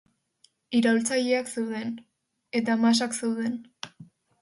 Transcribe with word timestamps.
Iraultzaileak 0.79 1.53
zeuden..., 1.57 1.93
eta 2.63 2.81
masak 2.89 3.19
zeuden. 3.25 3.65